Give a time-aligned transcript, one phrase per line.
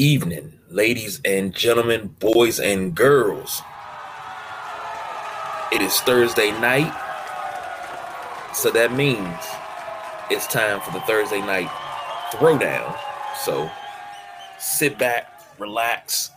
[0.00, 3.60] Evening, ladies and gentlemen, boys and girls.
[5.70, 6.90] It is Thursday night,
[8.54, 9.28] so that means
[10.30, 11.68] it's time for the Thursday night
[12.32, 12.98] throwdown.
[13.44, 13.70] So
[14.58, 16.30] sit back, relax,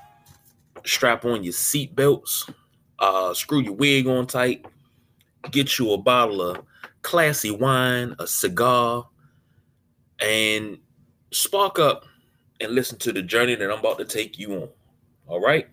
[0.84, 2.54] strap on your seatbelts,
[3.00, 4.66] uh, screw your wig on tight,
[5.52, 6.66] get you a bottle of
[7.02, 9.08] classy wine, a cigar,
[10.20, 10.80] and
[11.32, 12.04] spark up
[12.60, 14.70] and listen to the journey that I'm about to take you on.
[15.28, 15.68] All right.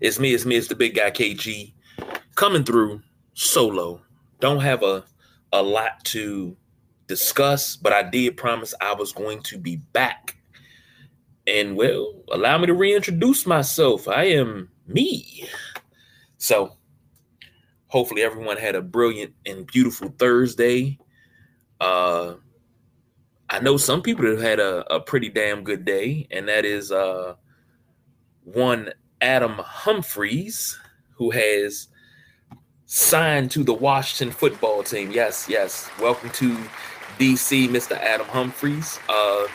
[0.00, 1.72] It's me, it's me, it's the big guy KG
[2.34, 3.02] coming through
[3.34, 4.00] solo.
[4.40, 5.04] Don't have a
[5.52, 6.56] a lot to
[7.06, 10.36] discuss, but I did promise I was going to be back.
[11.46, 14.06] And well, allow me to reintroduce myself.
[14.06, 15.48] I am me.
[16.36, 16.76] So
[17.88, 20.98] hopefully everyone had a brilliant and beautiful Thursday.
[21.80, 22.34] Uh
[23.50, 26.92] I know some people have had a, a pretty damn good day, and that is
[26.92, 27.34] uh,
[28.44, 28.90] one
[29.22, 30.78] Adam Humphries,
[31.12, 31.88] who has
[32.84, 35.10] signed to the Washington football team.
[35.10, 35.88] Yes, yes.
[35.98, 36.54] Welcome to
[37.18, 37.96] DC, Mr.
[37.96, 39.46] Adam Humphries, Uh,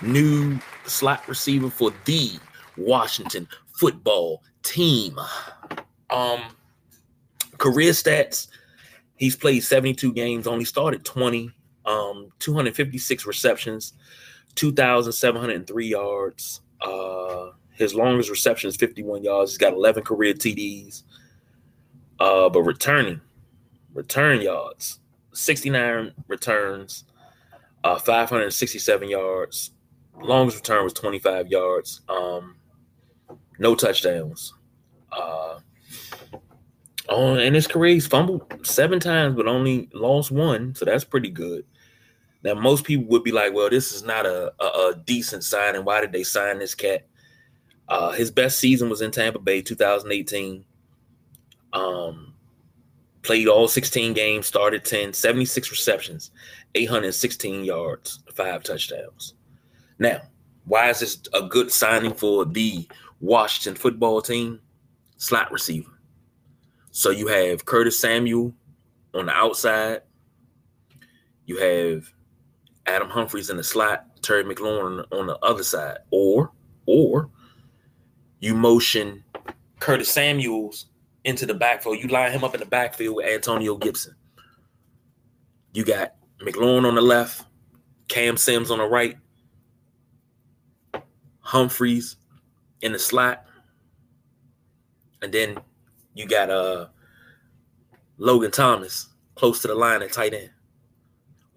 [0.00, 2.32] new slot receiver for the
[2.76, 5.16] Washington football team.
[6.10, 6.40] Um,
[7.58, 8.48] career stats.
[9.14, 11.52] He's played 72 games, only started 20
[11.86, 13.94] um, 256 receptions,
[14.54, 16.60] 2,703 yards.
[16.80, 19.52] Uh, his longest reception is 51 yards.
[19.52, 21.02] He's got 11 career TDs.
[22.18, 23.20] Uh, but returning,
[23.94, 25.00] return yards,
[25.32, 27.04] 69 returns,
[27.82, 29.72] uh, 567 yards.
[30.20, 32.02] Longest return was 25 yards.
[32.08, 32.56] Um,
[33.58, 34.54] no touchdowns.
[35.10, 35.58] Uh,
[37.08, 40.74] Oh, in his career, he's fumbled seven times, but only lost one.
[40.74, 41.64] So that's pretty good.
[42.42, 45.84] Now, most people would be like, well, this is not a, a, a decent signing.
[45.84, 47.06] Why did they sign this cat?
[47.88, 50.64] Uh, his best season was in Tampa Bay, 2018.
[51.72, 52.34] Um,
[53.22, 56.30] played all 16 games, started 10, 76 receptions,
[56.74, 59.34] 816 yards, five touchdowns.
[59.98, 60.22] Now,
[60.64, 62.88] why is this a good signing for the
[63.20, 64.60] Washington football team?
[65.16, 65.90] Slot receiver.
[66.90, 68.52] So you have Curtis Samuel
[69.14, 70.02] on the outside.
[71.46, 72.12] You have
[72.86, 76.52] Adam Humphries in the slot, Terry McLaurin on the other side, or
[76.86, 77.30] or
[78.40, 79.22] you motion
[79.78, 80.86] Curtis Samuels
[81.24, 81.98] into the backfield.
[81.98, 84.14] You line him up in the backfield with Antonio Gibson.
[85.72, 87.44] You got McLaurin on the left,
[88.08, 89.16] Cam Sims on the right,
[91.40, 92.16] Humphries
[92.80, 93.44] in the slot,
[95.22, 95.58] and then
[96.14, 96.86] you got uh
[98.18, 100.50] Logan Thomas close to the line at tight end.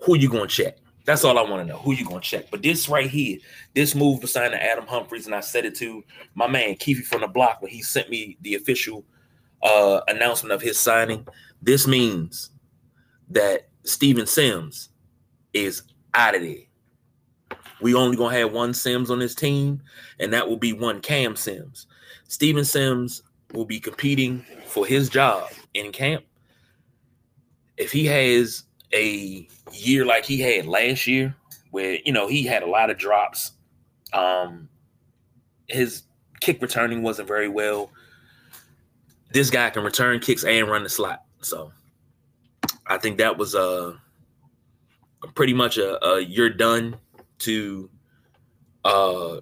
[0.01, 0.77] Who you gonna check?
[1.05, 1.77] That's all I want to know.
[1.79, 2.49] Who you gonna check?
[2.49, 3.37] But this right here,
[3.75, 7.21] this move to sign Adam Humphries, and I said it to my man Keefe from
[7.21, 9.05] the block when he sent me the official
[9.61, 11.27] uh, announcement of his signing.
[11.61, 12.49] This means
[13.29, 14.89] that Steven Sims
[15.53, 15.83] is
[16.15, 16.57] out of there.
[17.81, 19.81] We only gonna have one Sims on this team,
[20.19, 21.85] and that will be one Cam Sims.
[22.27, 23.21] Steven Sims
[23.53, 26.25] will be competing for his job in camp.
[27.77, 31.35] If he has a year like he had last year,
[31.71, 33.51] where you know he had a lot of drops.
[34.13, 34.69] Um,
[35.67, 36.03] his
[36.39, 37.91] kick returning wasn't very well.
[39.31, 41.71] This guy can return kicks and run the slot, so
[42.87, 43.99] I think that was a,
[45.33, 46.97] pretty much a, a, you're done
[47.39, 47.89] to
[48.83, 49.41] uh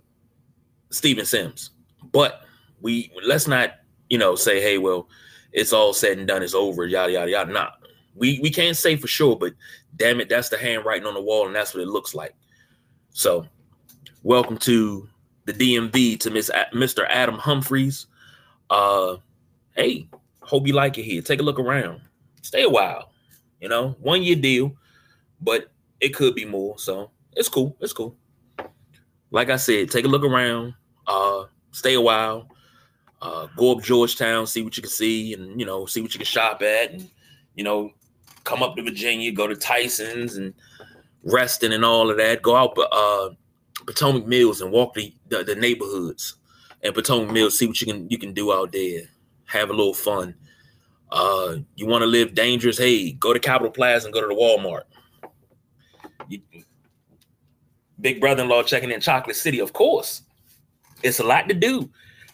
[0.90, 1.72] Steven Sims.
[2.12, 2.42] But
[2.82, 3.76] we let's not
[4.10, 5.08] you know say hey well
[5.52, 7.52] it's all said and done it's over yada yada yada.
[7.52, 7.70] Nah,
[8.16, 9.54] we we can't say for sure, but
[9.96, 12.34] damn it, that's the handwriting on the wall, and that's what it looks like.
[13.12, 13.46] So,
[14.24, 15.08] welcome to
[15.46, 17.06] the DMV to Miss Mr.
[17.10, 18.08] Adam Humphries.
[18.70, 19.18] Uh,
[19.76, 20.08] hey,
[20.42, 21.22] hope you like it here.
[21.22, 22.02] Take a look around.
[22.42, 23.12] Stay a while.
[23.60, 24.76] You know, one year deal,
[25.42, 26.78] but it could be more.
[26.80, 27.76] So it's cool.
[27.80, 28.16] It's cool.
[29.32, 30.76] Like I said, take a look around.
[31.08, 32.50] Uh, stay a while.
[33.22, 36.18] Uh, go up Georgetown, see what you can see, and you know, see what you
[36.20, 37.10] can shop at, and
[37.56, 37.92] you know,
[38.44, 40.54] come up to Virginia, go to Tyson's and
[41.24, 42.42] Reston and all of that.
[42.42, 43.30] Go out uh,
[43.86, 46.36] Potomac Mills and walk the, the, the neighborhoods
[46.82, 47.58] and Potomac Mills.
[47.58, 49.02] See what you can you can do out there.
[49.46, 50.36] Have a little fun.
[51.12, 52.78] Uh, you want to live dangerous?
[52.78, 54.84] Hey, go to Capitol Plaza and go to the Walmart.
[56.28, 56.42] You,
[58.02, 60.24] big brother-in-law checking in Chocolate City, of course.
[61.04, 61.90] It's a lot to do.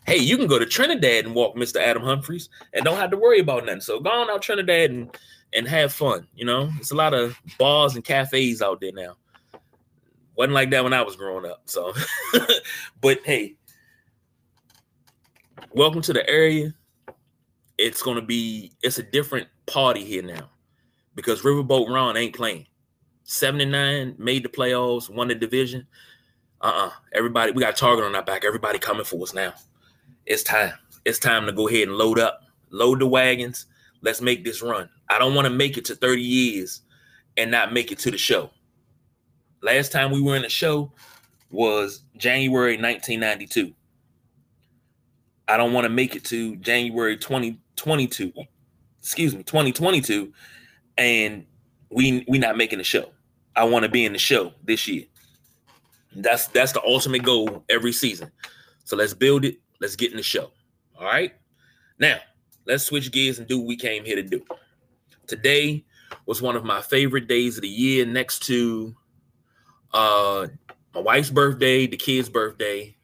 [0.05, 1.75] Hey, you can go to Trinidad and walk Mr.
[1.77, 3.81] Adam Humphries and don't have to worry about nothing.
[3.81, 5.15] So go on out Trinidad and
[5.53, 6.27] and have fun.
[6.35, 9.15] You know, it's a lot of bars and cafes out there now.
[10.35, 11.61] Wasn't like that when I was growing up.
[11.65, 11.93] So,
[13.01, 13.55] but hey,
[15.71, 16.73] welcome to the area.
[17.77, 20.49] It's gonna be it's a different party here now
[21.15, 22.65] because Riverboat Ron ain't playing.
[23.23, 25.85] 79 made the playoffs, won the division.
[26.61, 26.89] Uh-uh.
[27.13, 28.43] Everybody, we got target on our back.
[28.43, 29.53] Everybody coming for us now.
[30.25, 30.73] It's time.
[31.05, 33.67] It's time to go ahead and load up, load the wagons.
[34.01, 34.89] Let's make this run.
[35.09, 36.81] I don't want to make it to 30 years
[37.37, 38.51] and not make it to the show.
[39.61, 40.91] Last time we were in the show
[41.49, 43.73] was January 1992.
[45.47, 48.31] I don't want to make it to January 2022.
[48.99, 50.31] Excuse me, 2022
[50.97, 51.45] and
[51.89, 53.09] we we not making the show.
[53.55, 55.05] I want to be in the show this year.
[56.15, 58.31] That's that's the ultimate goal every season.
[58.83, 59.57] So let's build it.
[59.81, 60.51] Let's get in the show.
[60.97, 61.33] All right.
[61.97, 62.17] Now
[62.65, 64.43] let's switch gears and do what we came here to do.
[65.29, 65.85] Today
[66.25, 68.95] was one of my favorite days of the year, next to
[69.93, 70.47] uh
[70.93, 72.95] my wife's birthday, the kids' birthday,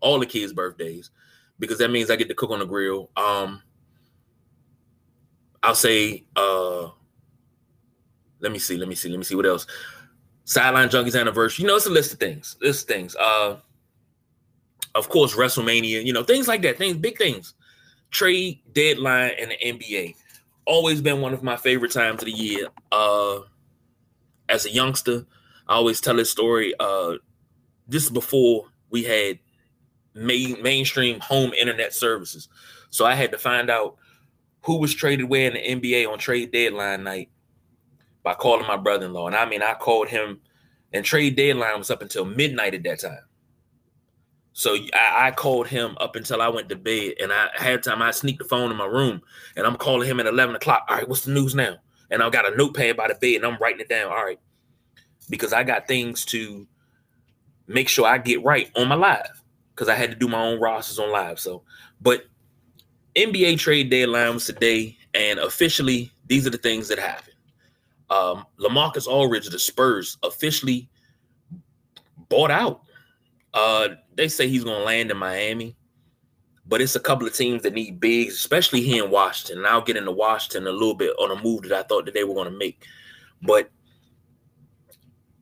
[0.00, 1.10] all the kids' birthdays,
[1.58, 3.10] because that means I get to cook on the grill.
[3.16, 3.62] Um,
[5.62, 6.88] I'll say uh
[8.40, 9.66] let me see, let me see, let me see what else.
[10.44, 11.62] Sideline Junkies anniversary.
[11.62, 12.56] You know, it's a list of things.
[12.62, 13.16] List of things.
[13.16, 13.56] Uh
[14.94, 17.52] of course, WrestleMania, you know, things like that, things, big things.
[18.10, 20.14] Trade deadline and the NBA.
[20.66, 22.68] Always been one of my favorite times of the year.
[22.92, 23.40] Uh
[24.48, 25.26] as a youngster,
[25.66, 26.74] I always tell this story.
[26.78, 27.14] Uh
[27.88, 29.38] this before we had
[30.14, 32.48] main, mainstream home internet services.
[32.90, 33.96] So I had to find out
[34.62, 37.30] who was traded where in the NBA on trade deadline night
[38.22, 39.28] by calling my brother-in-law.
[39.28, 40.40] And I mean, I called him,
[40.92, 43.20] and trade deadline was up until midnight at that time.
[44.56, 48.00] So I, I, called him up until I went to bed, and I had time.
[48.00, 49.20] I sneaked the phone in my room,
[49.54, 50.86] and I'm calling him at 11 o'clock.
[50.88, 51.76] All right, what's the news now?
[52.10, 54.08] And I've got a notepad by the bed, and I'm writing it down.
[54.08, 54.40] All right,
[55.28, 56.66] because I got things to
[57.66, 59.42] make sure I get right on my live,
[59.74, 61.38] because I had to do my own rosters on live.
[61.38, 61.62] So,
[62.00, 62.24] but
[63.14, 67.36] NBA trade deadline was today, and officially, these are the things that happened.
[68.08, 70.88] Um, Lamarcus Aldridge, the Spurs, officially
[72.30, 72.85] bought out.
[73.56, 75.74] Uh, they say he's going to land in Miami,
[76.66, 79.58] but it's a couple of teams that need bigs, especially here in Washington.
[79.58, 82.12] And I'll get into Washington a little bit on a move that I thought that
[82.12, 82.84] they were going to make.
[83.40, 83.70] But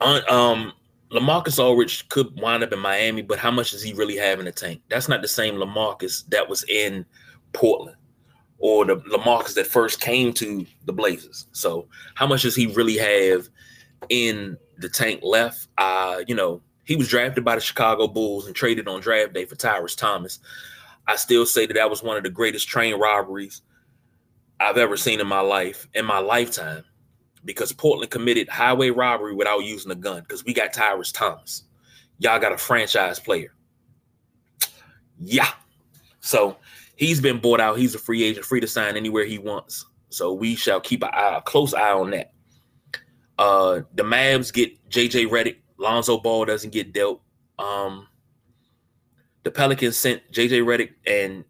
[0.01, 0.73] on um,
[1.11, 4.45] Lamarcus Aldridge could wind up in Miami, but how much does he really have in
[4.45, 4.81] the tank?
[4.89, 7.05] That's not the same Lamarcus that was in
[7.53, 7.97] Portland
[8.59, 11.47] or the Lamarcus that first came to the Blazers.
[11.51, 13.49] So how much does he really have
[14.09, 15.69] in the tank left?
[15.79, 19.45] Uh, you know, he was drafted by the Chicago Bulls and traded on draft day
[19.45, 20.41] for Tyrus Thomas.
[21.07, 23.63] I still say that that was one of the greatest train robberies
[24.61, 26.85] I've ever seen in my life, in my lifetime,
[27.45, 31.65] because Portland committed highway robbery without using a gun because we got Tyrus Thomas.
[32.19, 33.55] Y'all got a franchise player.
[35.19, 35.51] Yeah.
[36.21, 36.57] So
[36.97, 37.79] he's been bought out.
[37.79, 39.85] He's a free agent, free to sign anywhere he wants.
[40.09, 42.33] So we shall keep an eye, a close eye on that.
[43.37, 45.57] Uh, the Mavs get JJ Redick.
[45.79, 47.21] Lonzo Ball doesn't get dealt.
[47.59, 48.09] Um,
[49.43, 51.45] the Pelicans sent JJ Redick and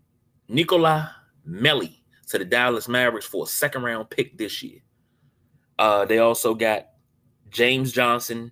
[0.48, 1.06] Nicolai
[1.48, 1.96] Melli
[2.28, 4.80] to the Dallas Mavericks for a second round pick this year.
[5.78, 6.88] Uh, they also got
[7.50, 8.50] James Johnson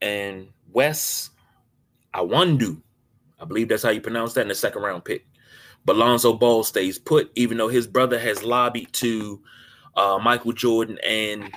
[0.00, 1.30] and Wes
[2.14, 2.80] Iwundu.
[3.40, 5.26] I believe that's how you pronounce that in the second round pick.
[5.84, 9.42] But Lonzo Ball stays put, even though his brother has lobbied to
[9.96, 11.52] uh, Michael Jordan and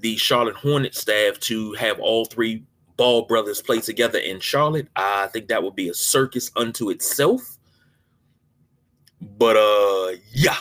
[0.00, 2.64] the Charlotte Hornet staff to have all three
[3.00, 4.86] Ball brothers play together in Charlotte.
[4.94, 7.56] I think that would be a circus unto itself.
[9.22, 10.58] But uh, yeah,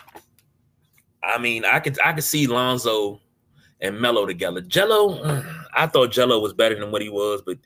[1.22, 3.20] I mean, I could I could see Lonzo
[3.82, 4.62] and Melo together.
[4.62, 5.44] Jello,
[5.76, 7.58] I thought Jello was better than what he was, but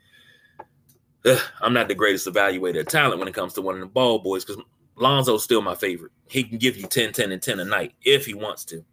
[1.62, 4.18] I'm not the greatest evaluator of talent when it comes to one of the ball
[4.18, 4.64] boys because
[4.96, 6.14] Lonzo's still my favorite.
[6.30, 8.84] He can give you 10, 10, and 10 a night if he wants to.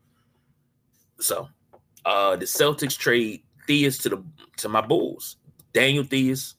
[1.21, 1.49] So
[2.05, 4.25] uh the Celtics trade Theis to the
[4.59, 5.37] to my Bulls.
[5.73, 6.55] Daniel Theis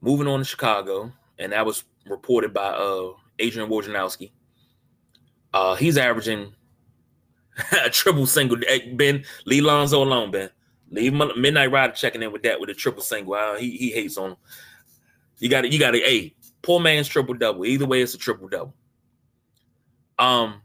[0.00, 4.30] moving on to Chicago, and that was reported by uh Adrian Wojnarowski.
[5.52, 6.52] Uh he's averaging
[7.84, 8.58] a triple single.
[8.94, 10.50] Ben, leave Lonzo alone, Ben.
[10.90, 13.34] Leave Midnight Rider checking in with that with a triple single.
[13.34, 14.36] Uh, he he hates on him.
[15.38, 17.64] You got to you got to a Poor man's triple double.
[17.64, 18.74] Either way, it's a triple double.
[20.18, 20.60] Um,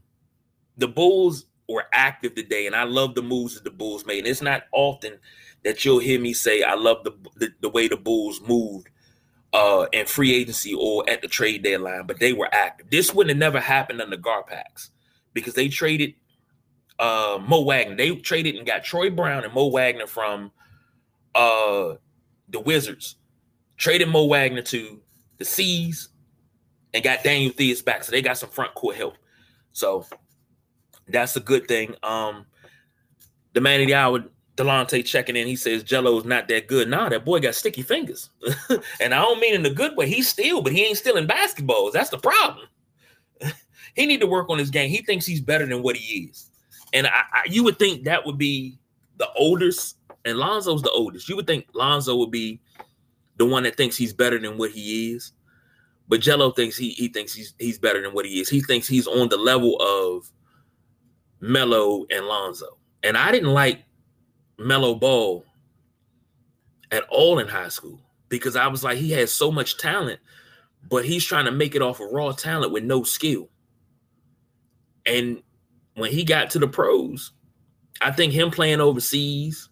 [0.77, 4.19] the Bulls were active today, and I love the moves that the Bulls made.
[4.19, 5.17] And it's not often
[5.63, 8.89] that you'll hear me say I love the the, the way the Bulls moved
[9.53, 12.89] uh in free agency or at the trade deadline, but they were active.
[12.89, 14.89] This wouldn't have never happened under Garpax
[15.33, 16.13] because they traded
[16.99, 17.95] uh Mo Wagner.
[17.95, 20.51] They traded and got Troy Brown and Mo Wagner from
[21.33, 21.95] uh
[22.49, 23.15] the Wizards
[23.77, 25.01] traded Mo Wagner to
[25.37, 26.09] the C's
[26.93, 28.03] and got Daniel Theis back.
[28.03, 29.17] So they got some front court help.
[29.73, 30.05] So
[31.07, 31.95] that's a good thing.
[32.03, 32.45] Um,
[33.53, 34.23] the man of the hour,
[34.57, 35.47] Delonte checking in.
[35.47, 36.89] He says Jello is not that good.
[36.89, 38.29] Nah, that boy got sticky fingers.
[39.01, 40.07] and I don't mean in a good way.
[40.07, 41.91] He's still, but he ain't stealing basketballs.
[41.91, 42.67] That's the problem.
[43.95, 44.89] he need to work on his game.
[44.89, 46.49] He thinks he's better than what he is.
[46.93, 48.77] And I, I, you would think that would be
[49.17, 51.27] the oldest, and Lonzo's the oldest.
[51.27, 52.61] You would think Lonzo would be
[53.37, 55.33] the one that thinks he's better than what he is.
[56.07, 58.47] But Jello thinks he he thinks he's he's better than what he is.
[58.47, 60.31] He thinks he's on the level of
[61.45, 62.77] Melo and Lonzo.
[63.03, 63.83] And I didn't like
[64.57, 65.45] Melo Ball
[66.91, 70.19] at all in high school because I was like, he has so much talent,
[70.89, 73.49] but he's trying to make it off of raw talent with no skill.
[75.05, 75.43] And
[75.93, 77.31] when he got to the pros,
[78.01, 79.69] I think him playing overseas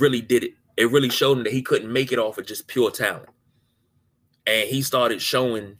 [0.00, 0.52] really did it.
[0.78, 3.28] It really showed him that he couldn't make it off of just pure talent.
[4.46, 5.76] And he started showing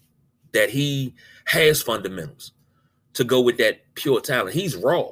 [0.53, 1.15] that he
[1.47, 2.53] has fundamentals
[3.15, 4.55] to go with that pure talent.
[4.55, 5.11] He's raw.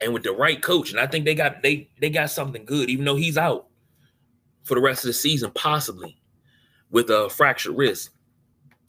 [0.00, 2.88] And with the right coach, and I think they got they they got something good,
[2.88, 3.66] even though he's out
[4.62, 6.16] for the rest of the season, possibly
[6.90, 8.10] with a fractured wrist.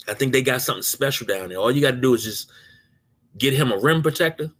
[0.07, 1.57] I think they got something special down there.
[1.57, 2.51] All you got to do is just
[3.37, 4.51] get him a rim protector.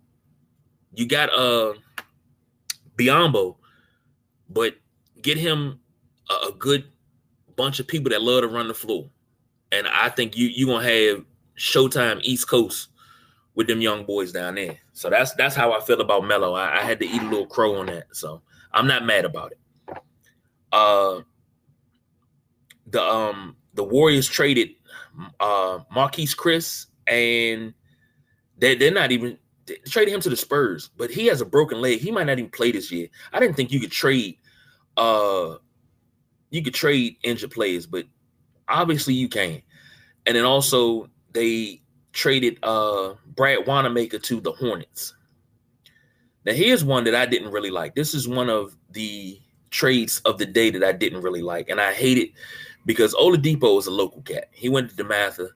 [0.94, 1.74] You got uh
[2.98, 3.56] Biyombo,
[4.50, 4.76] but
[5.22, 5.80] get him
[6.30, 6.86] a, a good
[7.56, 9.10] bunch of people that love to run the floor.
[9.72, 11.26] And I think you you're gonna have
[11.58, 12.89] Showtime East Coast
[13.60, 14.78] with them young boys down there.
[14.94, 16.54] So that's that's how I feel about Melo.
[16.54, 18.06] I, I, had to eat a little crow on that.
[18.14, 19.60] So I'm not mad about it.
[20.72, 21.24] Uh
[22.88, 24.70] the um the Warriors traded
[25.42, 27.74] uh Marquese Chriss and
[28.58, 31.82] they they're not even they traded him to the Spurs, but he has a broken
[31.82, 32.00] leg.
[32.00, 33.10] He might not even play this year.
[33.34, 34.38] I didn't think you could trade
[34.96, 35.56] uh
[36.50, 38.06] you could trade injured players, but
[38.70, 39.62] obviously you can.
[40.26, 41.82] And then also they
[42.14, 45.14] traded uh Brad Wanamaker to the Hornets.
[46.46, 47.96] Now here's one that I didn't really like.
[47.96, 49.40] This is one of the
[49.70, 52.32] trades of the day that I didn't really like, and I hate it
[52.86, 54.50] because Oladipo is a local cat.
[54.52, 55.50] He went to DeMatha.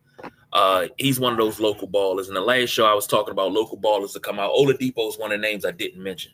[0.52, 2.28] Uh, he's one of those local ballers.
[2.28, 4.54] In the last show, I was talking about local ballers to come out.
[4.54, 6.32] Oladipo is one of the names I didn't mention.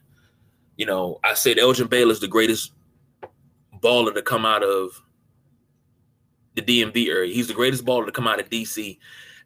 [0.75, 2.73] You know, I said Elgin Baylor is the greatest
[3.81, 5.01] baller to come out of
[6.55, 7.33] the DMV area.
[7.33, 8.97] He's the greatest baller to come out of DC.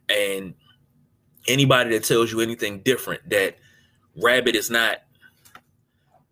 [0.08, 0.54] And
[1.46, 3.56] anybody that tells you anything different, that
[4.22, 4.98] Rabbit is not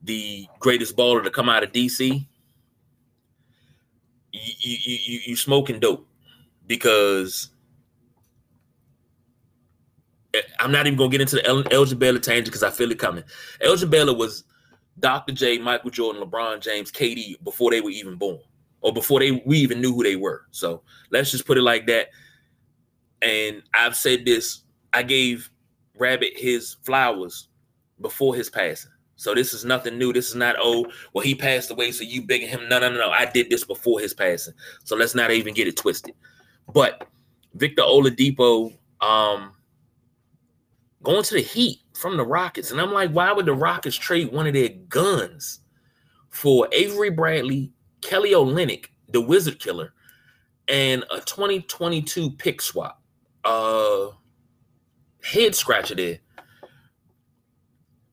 [0.02, 2.26] the greatest baller to come out of DC,
[4.32, 6.06] you you you, you smoking dope
[6.66, 7.50] because
[10.34, 12.90] eh, I'm not even gonna get into the El- Elgin Baylor tangent because I feel
[12.90, 13.24] it coming.
[13.60, 14.44] Elgin Baylor was
[14.98, 15.32] Dr.
[15.32, 18.40] J, Michael Jordan, LeBron James, KD before they were even born,
[18.80, 20.46] or before they we even knew who they were.
[20.50, 22.08] So let's just put it like that.
[23.20, 24.62] And I've said this:
[24.94, 25.50] I gave
[25.98, 27.48] Rabbit his flowers
[28.00, 28.90] before his passing.
[29.16, 30.12] So this is nothing new.
[30.12, 32.68] This is not oh well he passed away, so you begging him.
[32.68, 33.10] No, no, no, no.
[33.10, 34.54] I did this before his passing.
[34.84, 36.14] So let's not even get it twisted.
[36.72, 37.06] But
[37.54, 39.52] Victor Oladipo, um,
[41.02, 42.70] going to the Heat from the Rockets.
[42.70, 45.60] And I'm like, why would the Rockets trade one of their guns
[46.30, 49.92] for Avery Bradley, Kelly Olynyk, the Wizard Killer,
[50.68, 53.00] and a 2022 pick swap?
[53.44, 54.08] Uh,
[55.24, 56.18] head scratcher there.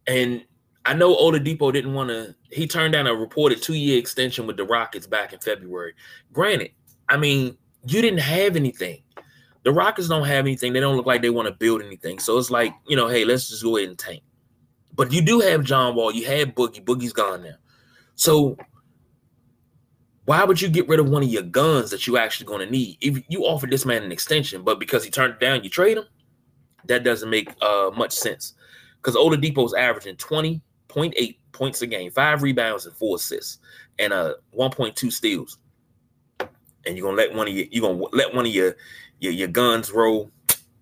[0.07, 0.43] And
[0.85, 2.35] I know Oladipo didn't want to.
[2.51, 5.93] He turned down a reported two-year extension with the Rockets back in February.
[6.33, 6.71] Granted,
[7.07, 9.03] I mean, you didn't have anything.
[9.63, 10.73] The Rockets don't have anything.
[10.73, 12.17] They don't look like they want to build anything.
[12.19, 14.23] So it's like, you know, hey, let's just go ahead and tank.
[14.95, 16.11] But you do have John Wall.
[16.11, 16.83] You had Boogie.
[16.83, 17.55] Boogie's gone now.
[18.15, 18.57] So
[20.25, 22.71] why would you get rid of one of your guns that you actually going to
[22.71, 22.97] need?
[23.01, 25.97] If you offered this man an extension, but because he turned it down, you trade
[25.97, 26.05] him.
[26.86, 28.53] That doesn't make uh, much sense.
[28.98, 33.59] Because Oladipo's averaging 20.8 points a game, five rebounds and four assists,
[33.98, 35.57] and uh 1.2 steals.
[36.86, 38.75] And you're gonna let one of your you're gonna let one of your
[39.19, 40.31] your, your guns roll.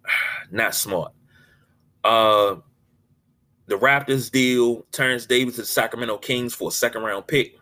[0.51, 1.11] Not smart.
[2.03, 2.55] Uh,
[3.65, 7.57] the Raptors deal Terence Davis to the Sacramento Kings for a second round pick.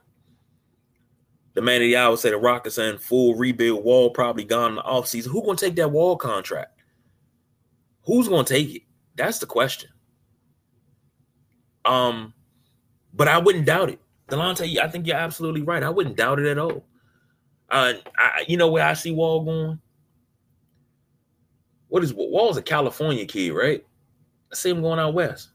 [1.55, 3.83] The man of the hour said the Rockets are in full rebuild.
[3.83, 5.27] Wall probably gone in the offseason.
[5.27, 6.74] Who gonna take that Wall contract?
[8.05, 8.81] Who's gonna take it?
[9.15, 9.89] That's the question.
[11.85, 12.33] Um,
[13.13, 13.99] but I wouldn't doubt it.
[14.27, 15.83] Delonte, I think you're absolutely right.
[15.83, 16.85] I wouldn't doubt it at all.
[17.69, 19.79] Uh, I, you know where I see Wall going?
[21.95, 23.81] what is Wall's a California kid, right?
[24.51, 25.51] I see him going out west.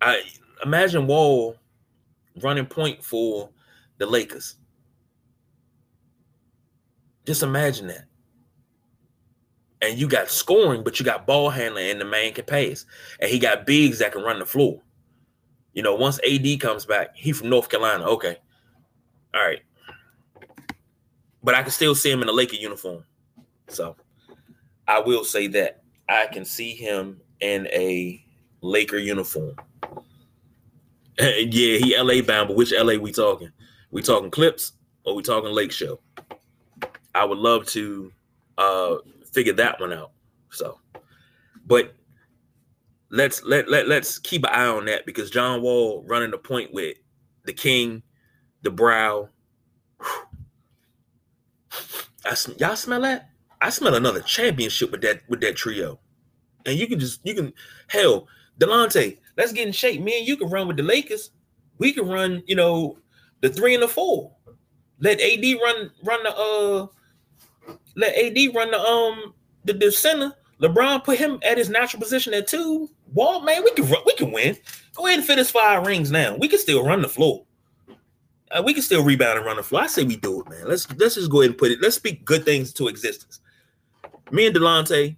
[0.00, 0.22] I
[0.64, 1.56] imagine Wall
[2.42, 3.50] running point for
[3.98, 4.56] the Lakers.
[7.26, 8.06] Just imagine that.
[9.82, 12.84] And you got scoring, but you got ball handling, and the man can pass.
[13.18, 14.82] And he got bigs that can run the floor.
[15.72, 18.04] You know, once AD comes back, he from North Carolina.
[18.04, 18.36] Okay.
[19.34, 19.60] All right.
[21.42, 23.04] But I can still see him in a Laker uniform.
[23.68, 23.96] So
[24.86, 25.82] I will say that.
[26.08, 28.22] I can see him in a
[28.60, 29.54] Laker uniform.
[31.20, 33.50] yeah, he LA bound, but which LA we talking?
[33.90, 34.72] We talking clips
[35.04, 36.00] or we talking Lake Show?
[37.14, 38.12] I would love to
[38.58, 38.96] uh
[39.32, 40.12] figure that one out.
[40.50, 40.78] So,
[41.66, 41.94] but
[43.10, 46.72] let's let let let's keep an eye on that because John Wall running the point
[46.72, 46.96] with
[47.44, 48.02] the King,
[48.62, 49.28] the Brow.
[52.24, 53.30] I, y'all smell that?
[53.60, 56.00] I smell another championship with that with that trio,
[56.66, 57.52] and you can just you can
[57.88, 58.26] hell
[58.58, 59.18] Delonte.
[59.36, 60.00] Let's get in shape.
[60.02, 60.24] man.
[60.24, 61.30] you can run with the Lakers.
[61.78, 62.98] We can run, you know,
[63.40, 64.32] the three and the four.
[65.00, 66.86] Let AD run run the uh
[67.96, 70.34] let AD run the um the, the center.
[70.60, 72.88] LeBron put him at his natural position at two.
[73.14, 74.56] Wall, man, we can run, we can win.
[74.94, 76.36] Go ahead and fit us five rings now.
[76.36, 77.44] We can still run the floor.
[78.50, 79.82] Uh, we can still rebound and run the floor.
[79.82, 80.68] I say we do it, man.
[80.68, 81.80] Let's let's just go ahead and put it.
[81.80, 83.40] Let's speak good things to existence.
[84.32, 85.16] Me and Delonte,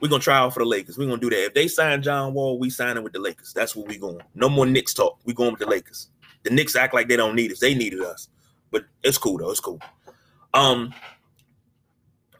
[0.00, 0.98] we're gonna try out for the Lakers.
[0.98, 1.46] We're gonna do that.
[1.46, 3.52] If they sign John Wall, we sign him with the Lakers.
[3.52, 4.20] That's where we going.
[4.34, 5.18] No more Knicks talk.
[5.24, 6.08] We going with the Lakers.
[6.42, 7.60] The Knicks act like they don't need us.
[7.60, 8.28] They needed us,
[8.70, 9.50] but it's cool though.
[9.50, 9.80] It's cool.
[10.52, 10.92] Um,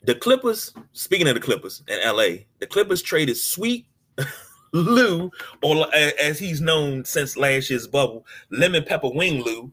[0.05, 3.87] the Clippers, speaking of the Clippers in LA, the Clippers traded Sweet
[4.73, 5.31] Lou,
[5.63, 9.73] or as he's known since last year's bubble, Lemon Pepper Wing Lou,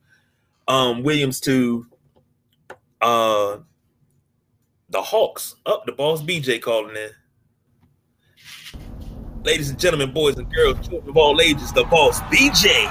[0.67, 1.85] um, Williams to
[3.01, 3.57] uh
[4.89, 5.55] the Hawks.
[5.65, 7.09] Up oh, the boss BJ calling in.
[9.43, 12.85] Ladies and gentlemen, boys and girls, children of all ages, the boss BJ.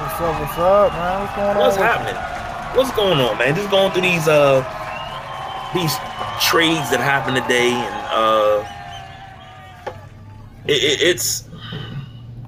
[0.00, 1.20] What's up, what's up, man?
[1.20, 1.56] What's going on?
[1.58, 2.76] What's happening?
[2.76, 3.54] What's going on, man?
[3.54, 4.64] Just going through these uh
[5.74, 5.94] these
[6.40, 8.64] trades that happened today, and uh,
[10.66, 11.48] it, it, it's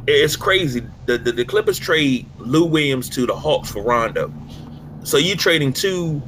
[0.07, 0.83] it's crazy.
[1.07, 4.33] The, the the Clippers trade Lou Williams to the Hawks for Rondo.
[5.05, 6.23] So you're trading two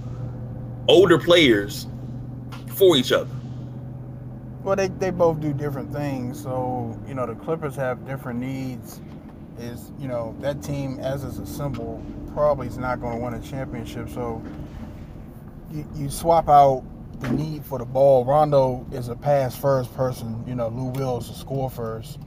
[0.88, 1.87] older players
[2.68, 3.31] for each other.
[4.62, 6.42] Well, they, they both do different things.
[6.42, 9.01] So, you know, the Clippers have different needs.
[9.59, 13.35] Is, you know, that team, as is a symbol, probably is not going to win
[13.35, 14.09] a championship.
[14.09, 14.42] So
[15.70, 16.83] you, you swap out
[17.20, 18.24] the need for the ball.
[18.24, 20.42] Rondo is a pass first person.
[20.46, 22.18] You know, Lou Will's a score first.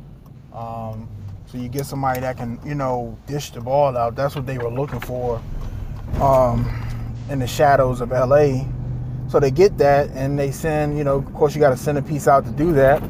[0.54, 1.10] Um,
[1.48, 4.16] so you get somebody that can, you know, dish the ball out.
[4.16, 5.42] That's what they were looking for
[6.22, 6.70] um,
[7.30, 8.66] in the shadows of LA.
[9.30, 11.98] So they get that, and they send, you know, of course, you got to send
[11.98, 13.02] a piece out to do that.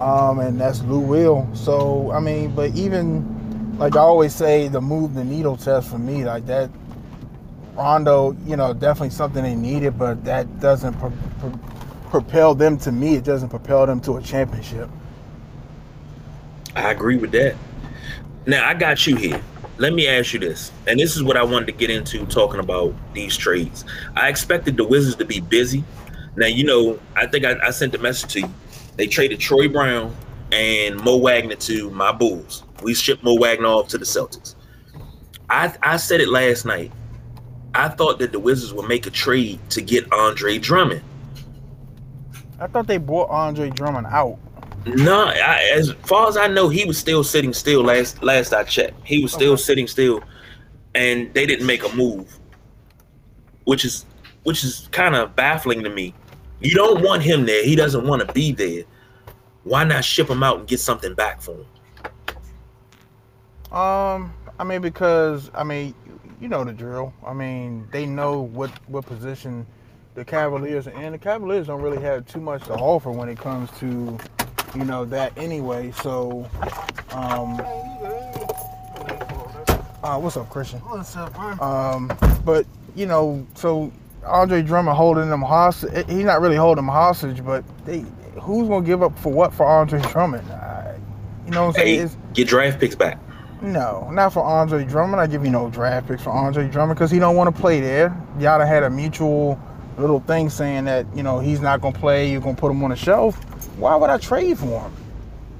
[0.00, 1.48] Um, and that's Lou Will.
[1.54, 5.98] So, I mean, but even, like I always say, the move the needle test for
[5.98, 6.70] me, like that,
[7.80, 11.58] Rondo, you know, definitely something they needed, but that doesn't pro- pro-
[12.10, 13.16] propel them to me.
[13.16, 14.88] It doesn't propel them to a championship.
[16.76, 17.56] I agree with that.
[18.46, 19.42] Now, I got you here
[19.80, 22.60] let me ask you this, and this is what I wanted to get into talking
[22.60, 23.86] about these trades.
[24.14, 25.82] I expected the Wizards to be busy.
[26.36, 28.54] Now, you know, I think I, I sent a message to you.
[28.96, 30.14] They traded Troy Brown
[30.52, 32.62] and Mo Wagner to my Bulls.
[32.82, 34.54] We shipped Mo Wagner off to the Celtics.
[35.48, 36.92] I, I said it last night.
[37.74, 41.02] I thought that the Wizards would make a trade to get Andre Drummond.
[42.58, 44.38] I thought they bought Andre Drummond out.
[44.86, 47.82] No, I, as far as I know, he was still sitting still.
[47.82, 49.62] Last last I checked, he was still okay.
[49.62, 50.22] sitting still,
[50.94, 52.38] and they didn't make a move,
[53.64, 54.06] which is
[54.44, 56.14] which is kind of baffling to me.
[56.60, 57.64] You don't want him there.
[57.64, 58.84] He doesn't want to be there.
[59.64, 61.66] Why not ship him out and get something back for him?
[63.72, 65.94] Um, I mean, because I mean,
[66.40, 67.12] you know the drill.
[67.24, 69.66] I mean, they know what what position
[70.14, 71.12] the Cavaliers are in.
[71.12, 74.18] The Cavaliers don't really have too much to offer when it comes to
[74.74, 75.92] you know that anyway.
[75.92, 76.48] So,
[77.10, 77.60] um,
[80.02, 80.80] uh, what's up, Christian?
[80.80, 81.58] What's up, man?
[81.60, 83.92] Um, but you know, so
[84.24, 85.92] Andre Drummond holding them hostage.
[85.92, 88.04] Eh, he's not really holding them hostage, but they
[88.40, 90.48] who's gonna give up for what for Andre Drummond?
[90.50, 90.94] Uh,
[91.44, 92.08] you know what I'm saying?
[92.08, 93.18] Hey, get draft picks back.
[93.62, 95.20] No, not for Andre Drummond.
[95.20, 97.80] I give you no draft picks for Andre Drummond because he don't want to play
[97.80, 98.16] there.
[98.38, 99.60] Y'all had a mutual
[99.98, 102.30] little thing saying that you know he's not gonna play.
[102.30, 103.38] You're gonna put him on the shelf
[103.80, 104.92] why would I trade for him?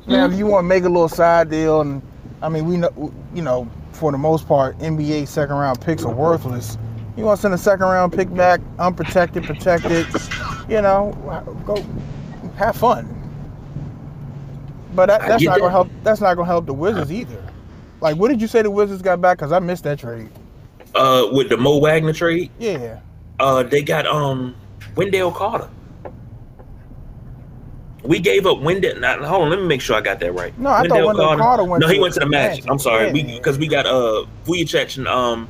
[0.07, 2.03] Now, if you want to make a little side deal, and
[2.43, 6.13] I mean, we know, you know, for the most part, NBA second round picks are
[6.13, 6.77] worthless.
[7.17, 10.07] You want to send a second round pick back, unprotected, protected,
[10.69, 11.15] you know,
[11.67, 11.85] go
[12.57, 13.17] have fun.
[14.95, 15.61] But that, that's not that.
[15.61, 15.89] gonna help.
[16.03, 17.40] That's not gonna help the Wizards either.
[18.01, 19.39] Like, what did you say the Wizards got back?
[19.39, 20.29] Because I missed that trade.
[20.95, 22.99] Uh, with the Mo Wagner trade, Yeah.
[23.39, 24.55] uh, they got um
[24.97, 25.69] Wendell Carter.
[28.03, 28.99] We gave up Wendell.
[28.99, 30.59] Now, hold on, let me make sure I got that right.
[30.59, 32.65] No, I thought Wendell Carter went No, he went to the Magic.
[32.69, 33.13] I'm sorry, Yeah.
[33.13, 35.49] we because we got uh Vucevic and um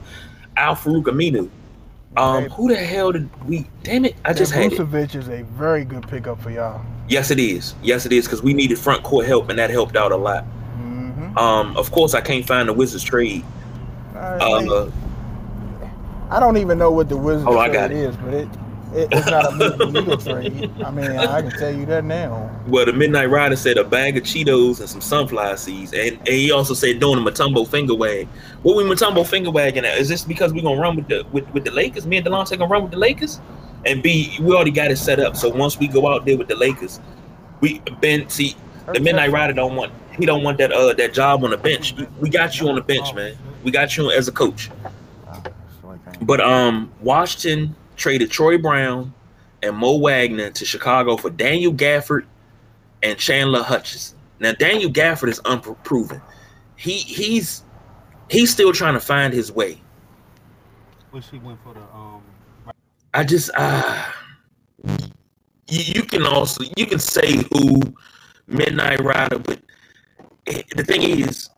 [0.56, 1.48] Al Farouk Aminu.
[2.16, 3.66] Um, who the hell did we?
[3.84, 4.78] Damn it, I just had it.
[4.80, 6.82] Vucevic is a very good pickup for y'all.
[7.08, 7.76] Yes, it is.
[7.84, 10.44] Yes, it is because we needed front court help, and that helped out a lot.
[11.30, 11.38] Mm-hmm.
[11.38, 13.44] Um, of course, I can't find the Wizards trade.
[14.14, 14.90] Uh,
[16.30, 18.48] I don't even know what the Wizards Oh, trade is, but it,
[18.94, 20.70] it it's not a Eagle trade.
[20.84, 22.50] I mean, I can tell you that now.
[22.68, 26.28] well, the Midnight Rider said a bag of Cheetos and some sunflower seeds, and, and
[26.28, 28.28] he also said doing a Mutombo finger wag.
[28.62, 29.98] What we Mutombo finger wagging at?
[29.98, 32.06] Is this because we're gonna run with the with, with the Lakers?
[32.06, 33.40] Me and Delonte gonna run with the Lakers,
[33.86, 35.36] and B, we already got it set up.
[35.36, 37.00] So once we go out there with the Lakers,
[37.60, 38.54] we Ben see
[38.92, 41.94] the Midnight Rider don't want he don't want that uh that job on the bench.
[42.20, 43.36] We got you on the bench, man.
[43.62, 44.70] We got you as a coach.
[46.22, 49.12] But um, Washington traded Troy Brown
[49.62, 52.26] and Mo Wagner to Chicago for Daniel Gafford
[53.02, 54.18] and Chandler Hutchison.
[54.38, 56.20] Now Daniel Gafford is unproven.
[56.76, 57.62] He he's
[58.30, 59.80] he's still trying to find his way.
[61.10, 62.22] Which he went for the um.
[63.12, 64.14] I just ah,
[64.84, 65.00] you,
[65.94, 67.80] you can also you can say who
[68.46, 69.60] Midnight Rider, but
[70.76, 71.50] the thing is,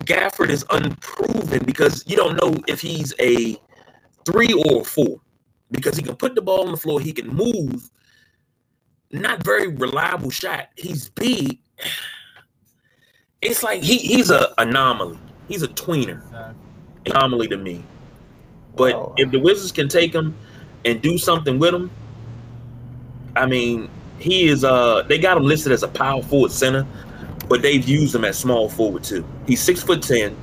[0.00, 3.56] Gafford is unproven because you don't know if he's a
[4.24, 5.20] three or a four
[5.70, 7.90] because he can put the ball on the floor, he can move.
[9.12, 10.68] Not very reliable shot.
[10.76, 11.58] He's big.
[13.40, 15.18] It's like he, he's a anomaly.
[15.48, 16.22] He's a tweener
[17.06, 17.84] anomaly to me.
[18.76, 19.14] But Wow.
[19.16, 20.34] if the Wizards can take him
[20.84, 21.90] and do something with him,
[23.36, 26.86] I mean, he is uh they got him listed as a power forward center,
[27.48, 29.24] but they've used him as small forward too.
[29.46, 30.36] He's six foot ten.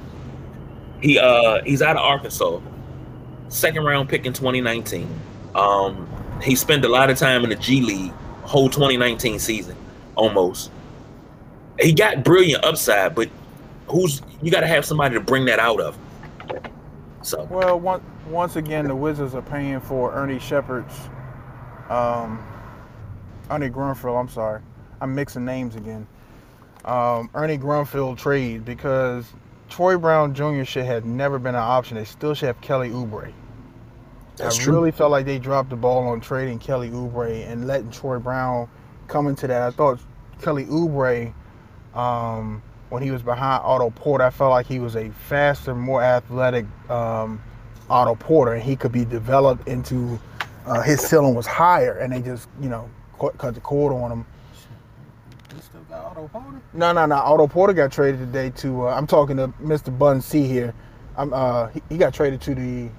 [1.02, 2.60] He uh he's out of Arkansas.
[3.50, 5.08] Second round pick in 2019.
[5.56, 6.10] Um
[6.42, 8.12] he spent a lot of time in the G League,
[8.44, 9.76] whole 2019 season,
[10.16, 10.72] almost.
[11.80, 13.30] He got brilliant upside, but
[13.88, 15.98] who's you gotta have somebody to bring that out of.
[17.22, 20.98] So Well, once once again, the Wizards are paying for Ernie Sheppard's,
[21.90, 22.46] um,
[23.50, 24.20] Ernie Grunfeld.
[24.20, 24.62] I'm sorry,
[25.02, 26.08] I'm mixing names again.
[26.86, 29.26] Um, Ernie Grunfeld trade because
[29.70, 30.64] Troy Brown Jr.
[30.64, 31.96] should have never been an option.
[31.98, 33.32] They still should have Kelly Oubre.
[34.36, 34.74] that's I true.
[34.74, 38.68] really felt like they dropped the ball on trading Kelly Oubre and letting Troy Brown
[39.08, 39.62] come into that.
[39.62, 40.00] I thought
[40.42, 41.34] Kelly Oubre,
[41.96, 46.04] um, when he was behind Otto Porter, I felt like he was a faster, more
[46.04, 47.42] athletic um,
[47.90, 50.20] Otto Porter, and he could be developed into
[50.66, 54.12] uh, his ceiling was higher, and they just you know cut, cut the cord on
[54.12, 54.26] him.
[55.64, 56.62] He still got Otto Porter.
[56.74, 57.16] No, no, no.
[57.16, 58.88] Otto Porter got traded today to.
[58.88, 59.98] Uh, I'm talking to Mr.
[59.98, 60.74] Bun C here.
[61.18, 61.34] I'm.
[61.34, 62.90] Uh, he, he got traded to the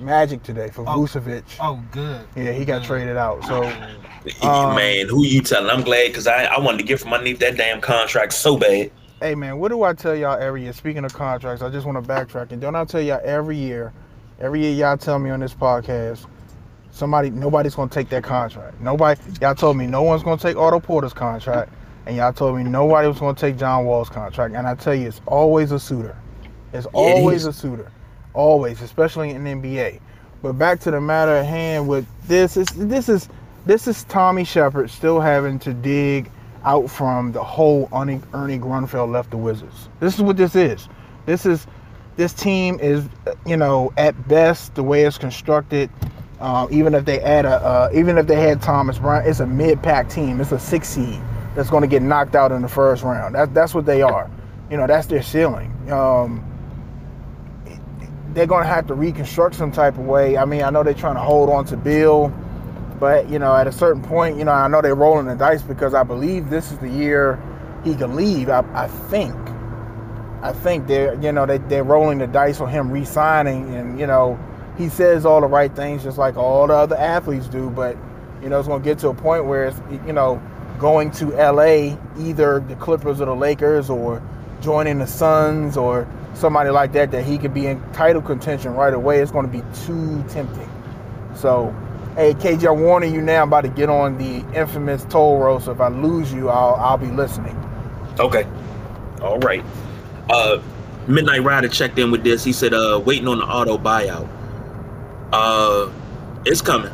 [0.00, 0.98] Magic today for Oh.
[1.00, 1.44] Vucevic.
[1.60, 2.26] Oh, good.
[2.34, 2.86] Yeah, he got Good.
[2.88, 3.44] traded out.
[3.44, 5.70] So Yeah, man, who you telling?
[5.70, 8.90] I'm glad because I, I wanted to get from underneath that damn contract so bad.
[9.20, 10.72] Hey man, what do I tell y'all every year?
[10.72, 13.92] Speaking of contracts, I just want to backtrack and don't I tell y'all every year,
[14.40, 16.26] every year y'all tell me on this podcast,
[16.90, 18.80] somebody nobody's gonna take that contract.
[18.80, 21.72] Nobody y'all told me no one's gonna take Otto Porter's contract,
[22.06, 24.54] and y'all told me nobody was gonna take John Wall's contract.
[24.54, 26.16] And I tell you, it's always a suitor.
[26.72, 27.46] It's always is.
[27.46, 27.90] a suitor.
[28.34, 30.00] Always, especially in the NBA.
[30.42, 33.28] But back to the matter at hand with this is this is
[33.64, 36.30] this is Tommy Sheppard still having to dig
[36.64, 39.88] out from the whole Ernie, Ernie Grunfeld left the Wizards.
[40.00, 40.88] This is what this is.
[41.26, 41.66] This is
[42.16, 43.08] this team is
[43.46, 45.88] you know at best the way it's constructed.
[46.40, 49.46] Uh, even if they add a uh, even if they had Thomas Bryant, it's a
[49.46, 50.40] mid-pack team.
[50.40, 51.22] It's a six seed
[51.54, 53.34] that's going to get knocked out in the first round.
[53.34, 54.30] That, that's what they are.
[54.70, 55.70] You know that's their ceiling.
[55.92, 56.50] Um,
[58.32, 60.36] they're going to have to reconstruct some type of way.
[60.36, 62.32] I mean, I know they're trying to hold on to Bill,
[62.98, 65.62] but you know, at a certain point, you know, I know they're rolling the dice
[65.62, 67.40] because I believe this is the year
[67.84, 68.48] he can leave.
[68.48, 69.36] I, I think,
[70.42, 74.06] I think they're, you know, they, they're rolling the dice on him re-signing, and you
[74.06, 74.38] know,
[74.76, 77.96] he says all the right things just like all the other athletes do, but
[78.42, 80.42] you know, it's going to get to a point where it's, you know,
[80.78, 84.22] going to LA, either the Clippers or the Lakers, or
[84.60, 88.92] joining the Suns or somebody like that, that he could be in title contention right
[88.92, 89.20] away.
[89.20, 90.68] It's going to be too tempting.
[91.34, 91.74] So,
[92.16, 93.42] hey, KJ, I'm warning you now.
[93.42, 95.62] I'm about to get on the infamous toll road.
[95.62, 97.56] So if I lose you, I'll I'll be listening.
[98.18, 98.46] Okay.
[99.20, 99.64] All right.
[100.30, 100.60] Uh
[101.06, 102.42] Midnight Rider checked in with this.
[102.42, 104.28] He said, uh, waiting on the Otto buyout.
[105.32, 105.90] Uh
[106.46, 106.92] it's coming.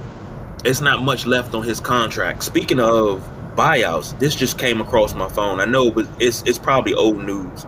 [0.64, 2.43] It's not much left on his contract.
[2.43, 5.61] Speaking of buyouts, this just came across my phone.
[5.61, 7.67] I know but it's it's probably old news.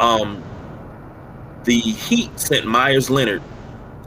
[0.00, 0.42] Um
[1.64, 3.42] the Heat sent Meyers Leonard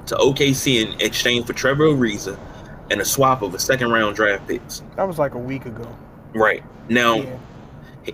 [0.08, 2.38] to OKC in exchange for Trevor Ariza
[2.92, 4.84] and a swap of a second round draft picks.
[4.98, 5.88] That was like a week ago.
[6.34, 7.38] Right now, Yeah,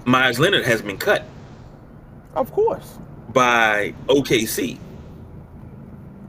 [0.06, 1.26] Meyers Leonard has been cut
[2.36, 2.98] of course.
[3.34, 4.78] by OKC.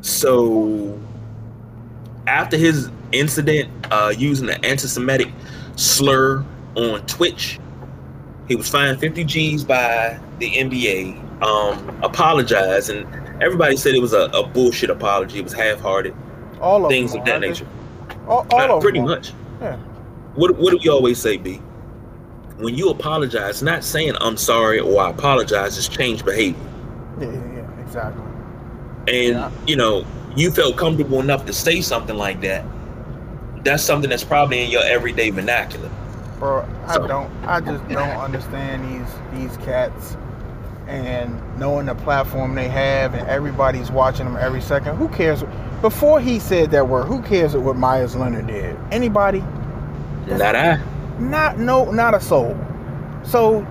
[0.01, 0.99] So
[2.27, 5.29] after his incident uh, using an anti-Semitic
[5.77, 6.45] slur
[6.77, 7.59] on Twitch,
[8.49, 13.07] he was fined 50 G's by the NBA, um, apologized, and
[13.43, 15.39] everybody said it was a, a bullshit apology.
[15.39, 16.15] It was half-hearted,
[16.61, 17.67] All of things them of that nature.
[18.27, 19.33] All, all Uh, of pretty them much.
[19.61, 19.77] Yeah.
[20.35, 21.61] What what do we always say, B?
[22.59, 26.59] When you apologize, not saying I'm sorry or I apologize, is change behavior.
[27.21, 28.23] Yeah, yeah, yeah, exactly.
[29.09, 29.51] and Yeah.
[29.67, 30.05] you know
[30.37, 32.65] you felt comfortable enough to say something like that
[33.65, 35.91] that's something that's probably in your everyday vernacular
[36.39, 37.31] Bro, I So- don't.
[37.47, 39.15] I just don't understand these
[39.49, 40.17] these cats,
[40.89, 44.97] and knowing the platform they have, and everybody's watching them every second.
[44.97, 45.45] Who cares?
[45.83, 48.77] Before he said that word, who cares what Meyers Leonard did?
[48.91, 49.45] Anybody?
[50.27, 50.81] not i
[51.21, 52.57] Not no, not a soul.
[53.23, 53.65] So,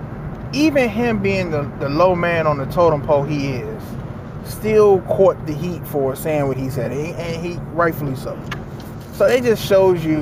[0.54, 3.82] even him being the the low man on the totem pole, he is
[4.44, 8.34] still caught the heat for saying what he said, and and he rightfully so.
[9.12, 10.20] So it just shows you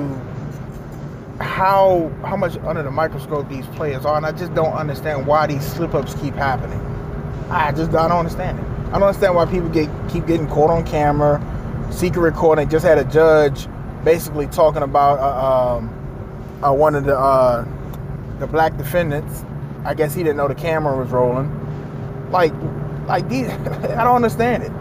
[1.40, 5.46] how how much under the microscope these players are, and I just don't understand why
[5.46, 6.80] these slip ups keep happening.
[7.50, 8.64] I just I don't understand it.
[8.88, 11.40] I don't understand why people get keep getting caught on camera,
[11.90, 12.68] secret recording.
[12.68, 13.68] Just had a judge
[14.04, 17.64] basically talking about uh, um, uh, one of the uh,
[18.38, 19.44] the black defendants.
[19.84, 21.48] I guess he didn't know the camera was rolling.
[22.30, 22.52] Like,
[23.06, 24.72] like these, I don't understand it.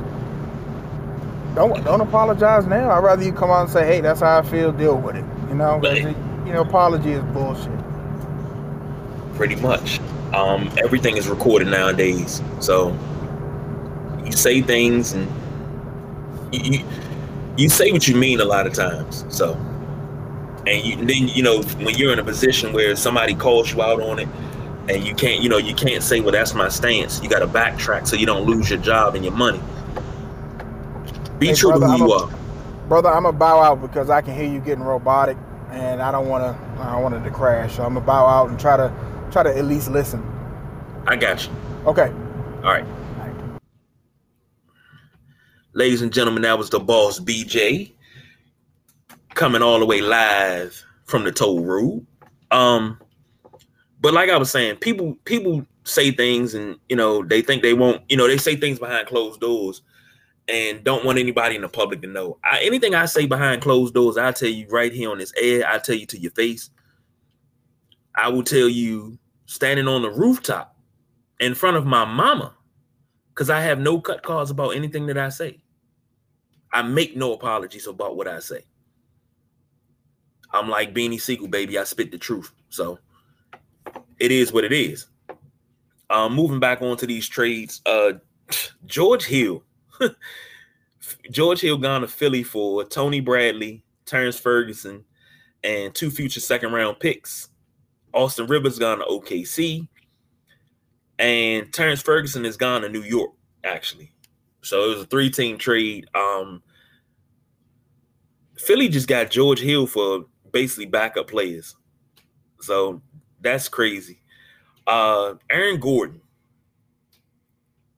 [1.56, 2.90] Don't don't apologize now.
[2.92, 4.72] I'd rather you come out and say, "Hey, that's how I feel.
[4.72, 7.72] Deal with it." You know, it- you know, apology is bullshit.
[9.36, 10.00] pretty much
[10.34, 12.90] um everything is recorded nowadays so
[14.26, 15.28] you say things and
[16.52, 16.86] you, you
[17.58, 19.54] you say what you mean a lot of times so
[20.68, 24.02] and you then you know when you're in a position where somebody calls you out
[24.02, 24.28] on it
[24.90, 27.48] and you can't you know you can't say well that's my stance you got to
[27.48, 29.62] backtrack so you don't lose your job and your money
[31.40, 32.30] be Hey, true brother, to who I'm you a- are
[32.88, 35.38] Brother, I'm gonna bow out because I can hear you getting robotic,
[35.72, 36.82] and I don't want to.
[36.84, 37.76] I don't want it to crash.
[37.78, 38.94] So I'm gonna bow out and try to
[39.32, 40.24] try to at least listen.
[41.08, 41.52] i got you
[41.88, 42.12] Okay.
[42.64, 42.86] All right.
[45.74, 47.92] Ladies and gentlemen, that was the boss BJ
[49.36, 52.06] coming all the way live from the toll road.
[52.52, 53.00] Um,
[54.02, 57.74] but like I was saying, people people say things and you know they think they
[57.74, 59.82] won't, you know, they say things behind closed doors
[60.50, 62.40] and don't want anybody in the public to know.
[62.44, 65.64] I, anything I say behind closed doors, I tell you right here on this air,
[65.68, 66.70] I tell you to your face.
[68.16, 70.76] I will tell you standing on the rooftop
[71.40, 72.56] in front of my mama
[73.30, 75.62] because I have no cut calls about anything that I say.
[76.74, 78.64] I make no apologies about what I say.
[80.52, 81.78] I'm like Beanie Sigel, baby.
[81.78, 82.52] I spit the truth.
[82.70, 83.00] So
[84.20, 85.08] it is what it is.
[86.10, 88.14] Um, moving back onto these trades, uh,
[88.86, 89.64] George Hill.
[91.32, 95.04] George Hill gone to Philly for Tony Bradley, Terrence Ferguson,
[95.64, 97.50] and two future second round picks.
[98.14, 99.88] Austin Rivers gone to OKC
[101.20, 103.32] and Terrence Ferguson has gone to New York,
[103.64, 104.12] actually.
[104.64, 106.08] So it was a three-team trade.
[106.16, 106.64] Um,
[108.58, 111.76] Philly just got George Hill for basically backup players.
[112.62, 113.02] So
[113.42, 114.22] that's crazy.
[114.88, 116.22] Uh, Aaron Gordon,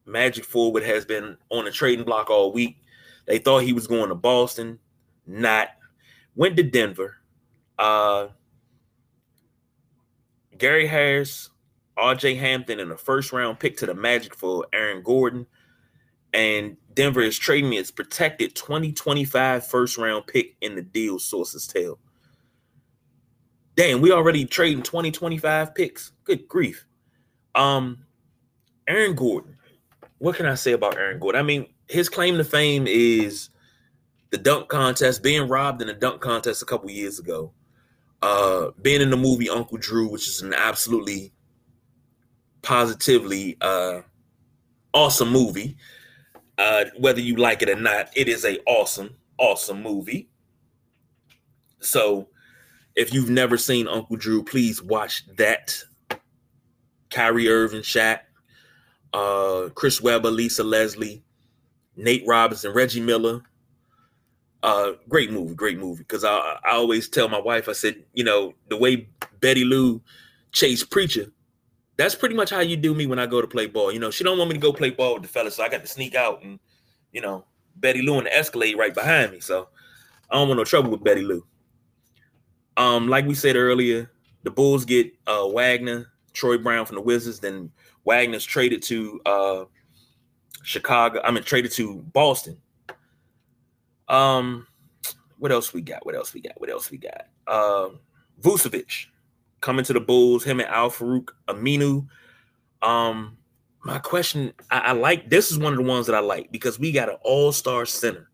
[0.05, 2.77] Magic forward, has been on a trading block all week.
[3.27, 4.79] They thought he was going to Boston,
[5.25, 5.69] not.
[6.35, 7.17] Went to Denver.
[7.77, 8.27] Uh,
[10.57, 11.49] Gary Harris,
[11.97, 15.45] RJ Hampton, and a first round pick to the Magic for Aaron Gordon.
[16.33, 21.99] And Denver is trading its protected 2025 first round pick in the deal, sources tell.
[23.75, 26.11] Damn, we already trading 2025 picks.
[26.23, 26.85] Good grief.
[27.55, 28.05] Um,
[28.87, 29.50] Aaron Gordon.
[30.21, 31.39] What can I say about Aaron Gordon?
[31.39, 33.49] I mean, his claim to fame is
[34.29, 37.53] the dunk contest, being robbed in a dunk contest a couple years ago.
[38.21, 41.33] Uh, being in the movie Uncle Drew, which is an absolutely
[42.61, 44.01] positively uh
[44.93, 45.75] awesome movie.
[46.59, 50.29] Uh whether you like it or not, it is a awesome, awesome movie.
[51.79, 52.27] So
[52.95, 55.75] if you've never seen Uncle Drew, please watch that.
[57.09, 58.19] Kyrie Irving, Shaq,
[59.13, 61.23] uh, Chris Webber, Lisa Leslie,
[61.95, 63.41] Nate Robinson, Reggie Miller.
[64.63, 66.03] Uh, great movie, great movie.
[66.03, 69.07] Because I, I always tell my wife, I said, you know, the way
[69.39, 70.01] Betty Lou
[70.51, 71.31] chased Preacher,
[71.97, 73.91] that's pretty much how you do me when I go to play ball.
[73.91, 75.69] You know, she don't want me to go play ball with the fellas, so I
[75.69, 76.59] got to sneak out and,
[77.11, 77.45] you know,
[77.75, 79.39] Betty Lou and the Escalade right behind me.
[79.39, 79.67] So
[80.29, 81.45] I don't want no trouble with Betty Lou.
[82.77, 84.11] Um, like we said earlier,
[84.43, 87.71] the Bulls get uh Wagner, Troy Brown from the Wizards, then
[88.05, 89.65] Wagner's traded to uh
[90.63, 91.21] Chicago.
[91.23, 92.57] I mean traded to Boston.
[94.07, 94.67] Um,
[95.37, 96.05] what else we got?
[96.05, 96.59] What else we got?
[96.59, 97.27] What else we got?
[97.47, 97.99] Um,
[98.41, 99.05] Vucevic
[99.61, 100.43] coming to the Bulls.
[100.43, 102.05] Him and Al-Farouq Aminu.
[102.81, 103.37] Um,
[103.83, 106.77] my question, I, I like this is one of the ones that I like because
[106.77, 108.29] we got an all-star center,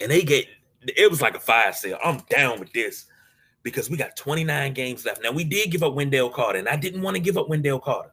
[0.00, 0.46] and they get
[0.82, 1.98] it was like a fire sale.
[2.04, 3.06] I'm down with this
[3.62, 5.22] because we got 29 games left.
[5.22, 7.80] Now we did give up Wendell Carter, and I didn't want to give up Wendell
[7.80, 8.12] Carter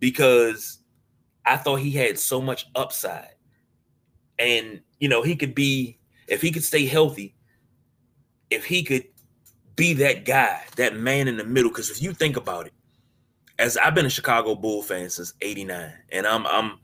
[0.00, 0.78] because
[1.44, 3.34] I thought he had so much upside.
[4.38, 7.34] And you know, he could be if he could stay healthy,
[8.50, 9.04] if he could
[9.76, 11.70] be that guy, that man in the middle.
[11.70, 12.72] Because if you think about it,
[13.58, 16.78] as I've been a Chicago Bull fan since '89, and I'm I'm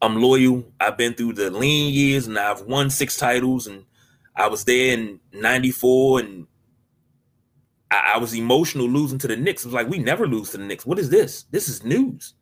[0.00, 0.64] I'm loyal.
[0.80, 3.84] I've been through the lean years, and I've won six titles, and
[4.36, 6.46] I was there in '94, and
[7.90, 9.64] I, I was emotional losing to the Knicks.
[9.64, 10.86] It was like we never lose to the Knicks.
[10.86, 11.44] What is this?
[11.50, 12.34] This is news.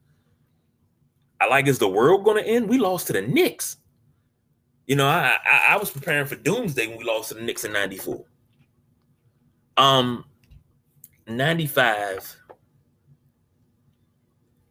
[1.40, 2.68] I like, is the world going to end?
[2.68, 3.76] We lost to the Knicks.
[4.86, 7.64] You know, I, I, I was preparing for doomsday when we lost to the Knicks
[7.64, 8.24] in '94.
[9.76, 10.24] Um,
[11.26, 12.36] '95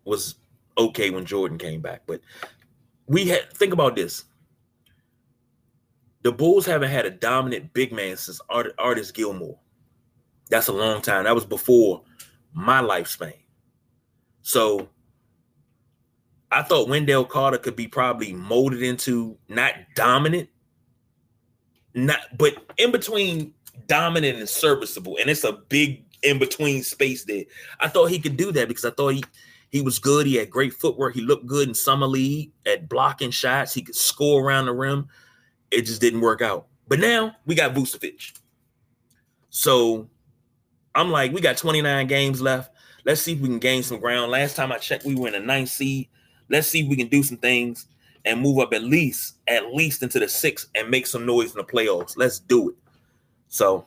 [0.03, 0.35] was
[0.77, 2.19] okay when Jordan came back, but
[3.05, 4.25] we had think about this.
[6.23, 9.59] The Bulls haven't had a dominant big man since Art, Artis Gilmore.
[10.49, 11.25] That's a long time.
[11.25, 12.03] That was before
[12.53, 13.33] my lifespan.
[14.41, 14.89] So
[16.51, 20.49] I thought Wendell Carter could be probably molded into not dominant,
[21.93, 23.53] not but in between
[23.87, 25.17] dominant and serviceable.
[25.19, 27.43] And it's a big in between space there.
[27.79, 29.23] I thought he could do that because I thought he
[29.69, 30.25] he was good.
[30.25, 31.13] He had great footwork.
[31.13, 33.73] He looked good in summer league at blocking shots.
[33.73, 35.07] He could score around the rim.
[35.71, 36.67] It just didn't work out.
[36.87, 38.31] But now we got Vucevic.
[39.49, 40.09] So
[40.97, 42.71] I'm like, we got 29 games left.
[43.05, 44.31] Let's see if we can gain some ground.
[44.31, 46.09] Last time I checked, we were in a ninth seed.
[46.49, 47.85] Let's see if we can do some things
[48.25, 51.57] and move up at least, at least into the six and make some noise in
[51.57, 52.17] the playoffs.
[52.17, 52.75] Let's do it.
[53.47, 53.85] So,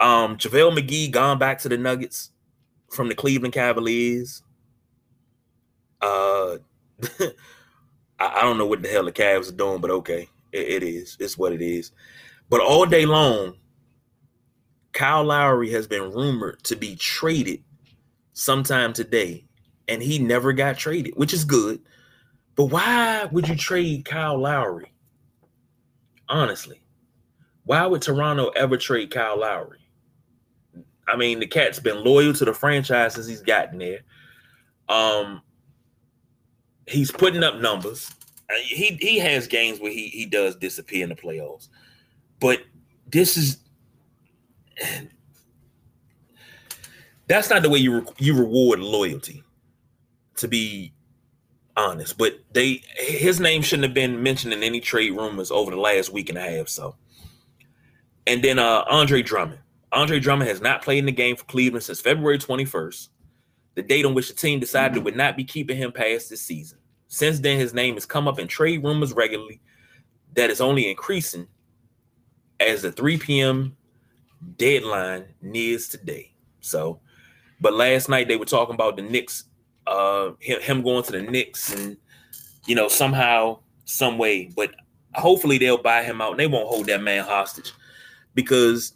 [0.00, 2.32] um, JaVale McGee gone back to the Nuggets
[2.90, 4.42] from the Cleveland Cavaliers.
[6.02, 6.56] Uh,
[7.20, 7.30] I,
[8.18, 11.16] I, don't know what the hell the Cavs are doing, but okay, it, it is.
[11.20, 11.92] It's what it is.
[12.48, 13.54] But all day long,
[14.92, 17.62] Kyle Lowry has been rumored to be traded
[18.32, 19.44] sometime today
[19.88, 21.80] and he never got traded, which is good.
[22.54, 24.92] But why would you trade Kyle Lowry?
[26.28, 26.80] Honestly,
[27.64, 29.78] why would Toronto ever trade Kyle Lowry?
[31.08, 34.00] I mean, the cat's been loyal to the franchise since he's gotten there.
[34.88, 35.42] Um,
[36.86, 38.10] he's putting up numbers.
[38.48, 41.68] Uh, he he has games where he he does disappear in the playoffs,
[42.40, 42.60] but
[43.06, 43.58] this is
[47.26, 49.42] that's not the way you re- you reward loyalty
[50.40, 50.92] to be
[51.76, 52.18] honest.
[52.18, 56.12] But they his name shouldn't have been mentioned in any trade rumors over the last
[56.12, 56.68] week and a half.
[56.68, 56.96] So,
[58.26, 59.60] and then uh Andre Drummond.
[59.92, 63.08] Andre Drummond has not played in the game for Cleveland since February 21st,
[63.74, 66.42] the date on which the team decided it would not be keeping him past this
[66.42, 66.78] season.
[67.08, 69.60] Since then, his name has come up in trade rumors regularly.
[70.34, 71.48] That is only increasing
[72.60, 73.76] as the 3 p.m.
[74.56, 76.32] deadline nears today.
[76.60, 77.00] So,
[77.60, 79.44] but last night they were talking about the Knicks
[79.86, 81.96] uh him, going to the Knicks and
[82.66, 84.72] you know somehow some way but
[85.14, 87.72] hopefully they'll buy him out and they won't hold that man hostage
[88.34, 88.92] because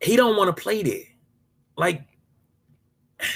[0.00, 1.02] he don't want to play there
[1.76, 2.02] like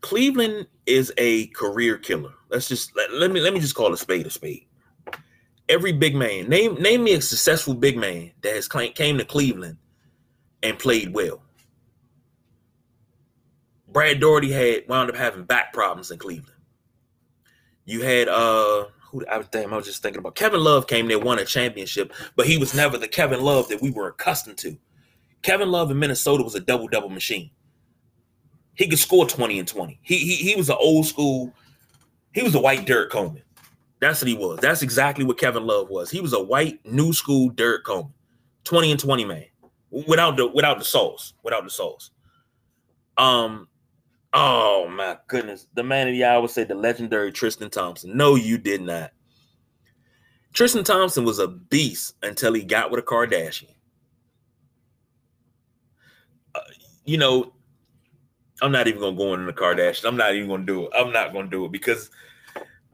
[0.00, 2.32] Cleveland is a career killer.
[2.48, 4.67] Let's just let, let me let me just call a spade a spade.
[5.68, 9.76] Every big man, name name me a successful big man that has came to Cleveland
[10.62, 11.42] and played well.
[13.86, 16.52] Brad Daugherty had wound up having back problems in Cleveland.
[17.84, 21.18] You had uh who I was I was just thinking about Kevin Love came there,
[21.18, 24.76] won a championship, but he was never the Kevin Love that we were accustomed to.
[25.42, 27.50] Kevin Love in Minnesota was a double-double machine.
[28.74, 30.00] He could score 20 and 20.
[30.02, 31.52] He he, he was an old school,
[32.32, 33.42] he was a white Derrick Coleman.
[34.00, 34.60] That's what he was.
[34.60, 36.10] That's exactly what Kevin Love was.
[36.10, 38.12] He was a white new school Derrick Coleman.
[38.64, 39.44] 20 and 20 man.
[39.90, 41.34] Without the without the souls.
[41.42, 42.10] Without the souls.
[43.16, 43.68] Um
[44.32, 45.66] Oh my goodness.
[45.74, 48.16] The man of the hour said the legendary Tristan Thompson.
[48.16, 49.12] No, you did not.
[50.52, 53.74] Tristan Thompson was a beast until he got with a Kardashian.
[56.54, 56.60] Uh,
[57.04, 57.52] you know,
[58.60, 60.06] I'm not even gonna go into the Kardashian.
[60.06, 60.90] I'm not even gonna do it.
[60.94, 62.10] I'm not gonna do it because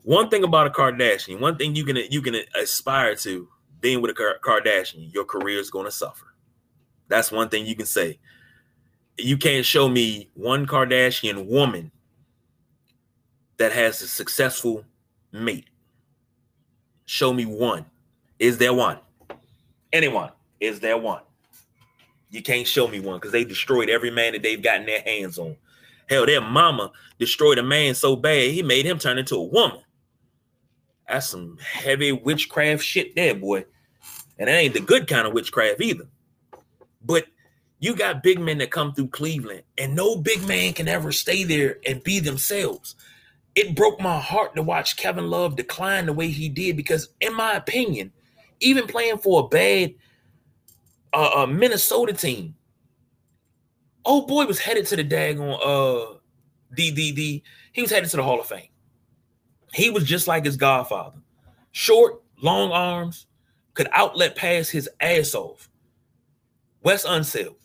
[0.05, 3.49] one thing about a Kardashian, one thing you can you can aspire to
[3.81, 6.27] being with a Kardashian, your career is gonna suffer.
[7.09, 8.19] That's one thing you can say.
[9.17, 11.91] You can't show me one Kardashian woman
[13.57, 14.85] that has a successful
[15.33, 15.69] mate.
[17.07, 17.87] Show me one.
[18.39, 18.99] Is there one?
[19.93, 20.33] Anyone?
[20.61, 21.23] Is there one?
[22.31, 25.39] You can't show me one because they destroyed every man that they've gotten their hands
[25.39, 25.57] on.
[26.11, 29.84] Hell, their mama destroyed a man so bad he made him turn into a woman.
[31.09, 33.65] That's some heavy witchcraft shit there, boy.
[34.39, 36.09] And it ain't the good kind of witchcraft either.
[37.05, 37.27] But
[37.79, 41.45] you got big men that come through Cleveland, and no big man can ever stay
[41.45, 42.97] there and be themselves.
[43.55, 47.35] It broke my heart to watch Kevin Love decline the way he did because, in
[47.35, 48.13] my opinion,
[48.61, 49.95] even playing for a bad
[51.13, 52.55] uh, uh, Minnesota team,
[54.05, 56.19] oh boy was headed to the daggone uh
[56.73, 57.43] the the the
[57.73, 58.69] he was headed to the Hall of Fame.
[59.75, 61.19] He was just like his godfather,
[61.73, 63.27] short, long arms,
[63.75, 65.69] could outlet pass his ass off.
[66.83, 67.57] Wes Unseld.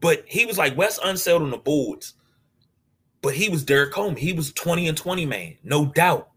[0.00, 2.14] But he was like Wes Unseld on the boards.
[3.20, 4.16] But he was Derrick Coleman.
[4.16, 6.30] He was 20 and 20 man, no doubt.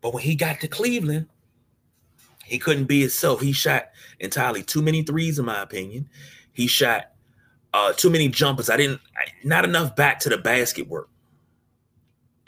[0.00, 1.26] But when he got to Cleveland,
[2.44, 3.40] he couldn't be himself.
[3.40, 6.08] He shot entirely too many threes, in my opinion.
[6.52, 7.12] He shot
[7.74, 8.70] uh, too many jumpers.
[8.70, 9.00] I didn't,
[9.44, 11.08] not enough back to the basket work.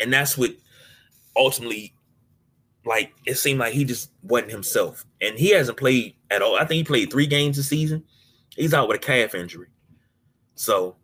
[0.00, 0.50] And that's what
[1.36, 1.94] ultimately,
[2.84, 5.04] like, it seemed like he just wasn't himself.
[5.20, 6.56] And he hasn't played at all.
[6.56, 8.04] I think he played three games this season.
[8.56, 9.68] He's out with a calf injury.
[10.54, 10.96] So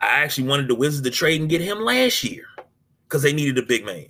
[0.00, 2.44] I actually wanted the Wizards to trade and get him last year
[3.04, 4.06] because they needed a big man.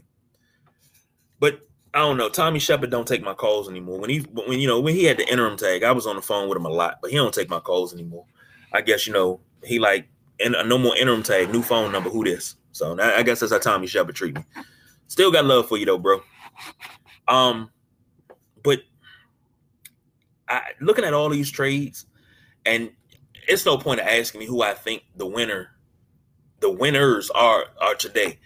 [1.38, 1.60] But
[1.92, 2.28] I don't know.
[2.28, 4.00] Tommy Sheppard don't take my calls anymore.
[4.00, 6.22] When he when you know when he had the interim tag, I was on the
[6.22, 8.24] phone with him a lot, but he don't take my calls anymore.
[8.72, 10.08] I guess you know he like
[10.40, 12.10] and no more interim tag, new phone number.
[12.10, 12.56] Who this?
[12.74, 14.44] So I guess that's how Tommy Sheppard treat me.
[15.06, 16.20] Still got love for you though, bro.
[17.28, 17.70] Um,
[18.64, 18.80] but
[20.48, 22.06] I looking at all these trades,
[22.66, 22.90] and
[23.46, 25.68] it's no point of asking me who I think the winner,
[26.58, 28.40] the winners are are today,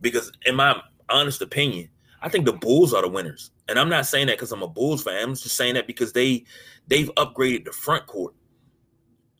[0.00, 1.88] because in my honest opinion,
[2.20, 3.50] I think the Bulls are the winners.
[3.68, 5.20] And I'm not saying that because I'm a Bulls fan.
[5.20, 6.44] I'm just saying that because they
[6.86, 8.34] they've upgraded the front court.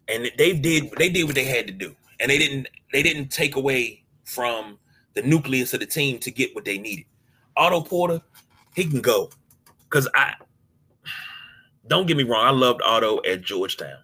[0.09, 1.95] And they did they did what they had to do.
[2.19, 4.02] And they didn't they didn't take away
[4.33, 4.79] from
[5.15, 7.05] the nucleus of the team to get what they needed.
[7.57, 8.21] Otto Porter,
[8.75, 9.31] he can go.
[9.91, 10.35] Cause I
[11.87, 13.99] don't get me wrong, I loved Otto at Georgetown.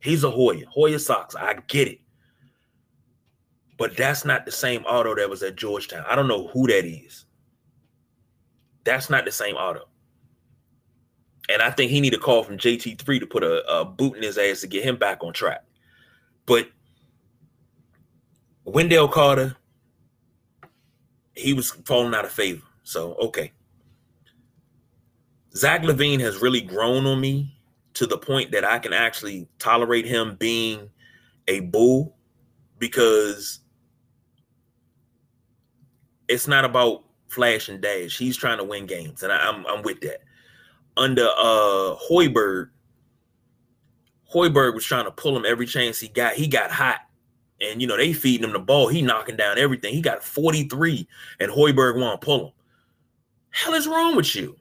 [0.00, 1.42] He's a Hoya, Hoya Saxa.
[1.42, 2.00] I get it.
[3.78, 6.04] But that's not the same Otto that was at Georgetown.
[6.08, 7.24] I don't know who that is.
[8.84, 9.88] That's not the same Otto.
[11.48, 14.22] And I think he need a call from JT3 to put a, a boot in
[14.22, 15.64] his ass to get him back on track.
[16.44, 16.68] But
[18.66, 19.56] Wendell Carter,
[21.34, 22.62] he was falling out of favor.
[22.82, 23.52] So, okay.
[25.54, 27.58] Zach LaVine has really grown on me
[27.94, 30.90] to the point that I can actually tolerate him being
[31.48, 32.16] a bull
[32.78, 33.60] because
[36.28, 38.18] it's not about flash and dash.
[38.18, 40.22] He's trying to win games, and I, am I'm, I'm with that.
[40.96, 42.70] Under uh Hoiberg,
[44.34, 46.34] Hoiberg was trying to pull him every chance he got.
[46.34, 47.00] He got hot,
[47.60, 48.88] and you know they feeding him the ball.
[48.88, 49.94] He knocking down everything.
[49.94, 51.06] He got 43,
[51.40, 52.52] and Hoiberg won't pull him.
[53.50, 54.56] Hell is wrong with you?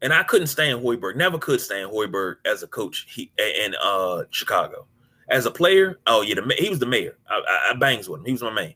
[0.00, 1.14] And I couldn't stand Hoiberg.
[1.14, 3.06] Never could stand Hoiberg as a coach.
[3.08, 4.86] He in uh Chicago.
[5.28, 7.16] As a player, oh yeah, the, he was the mayor.
[7.28, 8.26] I, I, I bangs with him.
[8.26, 8.74] He was my man.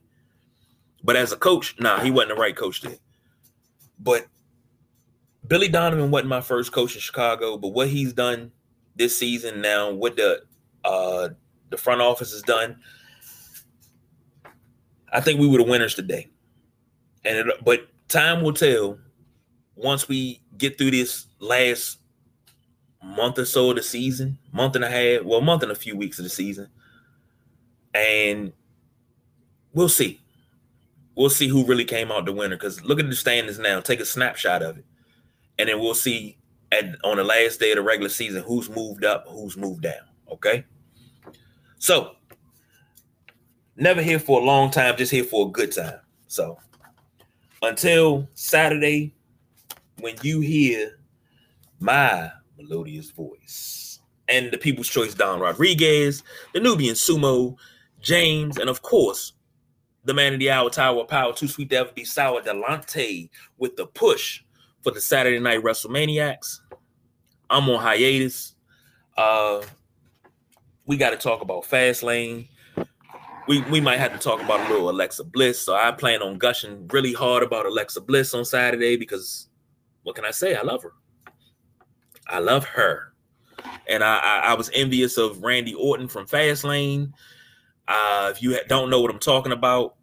[1.03, 2.97] But as a coach, nah, he wasn't the right coach there.
[3.99, 4.27] But
[5.47, 8.51] Billy Donovan wasn't my first coach in Chicago, but what he's done
[8.95, 10.43] this season now, what the
[10.85, 11.29] uh
[11.69, 12.79] the front office has done,
[15.17, 16.27] I think we were the winners today.
[17.25, 18.99] And it, but time will tell
[19.75, 21.97] once we get through this last
[23.03, 25.97] month or so of the season, month and a half, well, month and a few
[25.97, 26.67] weeks of the season,
[27.95, 28.53] and
[29.73, 30.21] we'll see
[31.15, 32.55] we'll see who really came out the winner.
[32.55, 33.79] Because look at the standings now.
[33.79, 34.85] Take a snapshot of it,
[35.57, 36.37] and then we'll see
[36.71, 40.05] at on the last day of the regular season who's moved up, who's moved down.
[40.31, 40.63] Okay.
[41.79, 42.16] So
[43.77, 45.99] never here for a long time, just here for a good time.
[46.27, 46.57] So
[47.61, 49.13] until Saturday,
[49.99, 50.99] when you hear
[51.79, 56.23] my melodious voice and the People's Choice Don Rodriguez,
[56.53, 57.55] the Nubian Sumo,
[58.01, 59.33] James, and of course
[60.03, 63.75] the man of the hour, Tower Power, too sweet to ever be sour, Delante with
[63.75, 64.41] the push
[64.81, 66.61] for the Saturday Night WrestleManiacs.
[67.49, 68.55] I'm on hiatus.
[69.17, 69.61] Uh,
[70.85, 72.47] we got to talk about Fastlane.
[73.47, 75.59] We we might have to talk about a little Alexa Bliss.
[75.59, 79.47] So I plan on gushing really hard about Alexa Bliss on Saturday because
[80.03, 80.55] what can I say?
[80.55, 80.93] I love her.
[82.27, 83.13] I love her,
[83.87, 87.13] and I I, I was envious of Randy Orton from Fastlane.
[87.87, 89.95] Uh, if you don't know what I'm talking about,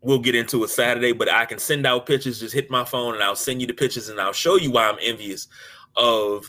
[0.00, 1.12] we'll get into it Saturday.
[1.12, 2.38] But I can send out pictures.
[2.38, 4.88] Just hit my phone, and I'll send you the pictures, and I'll show you why
[4.88, 5.48] I'm envious
[5.96, 6.46] of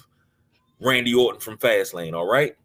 [0.79, 2.13] Randy Orton from Fastlane.
[2.13, 2.55] All right.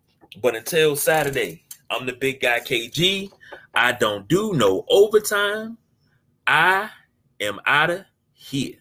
[0.41, 3.33] But until Saturday, I'm the big guy KG.
[3.75, 5.77] I don't do no overtime.
[6.47, 6.91] I
[7.41, 8.77] am out of here.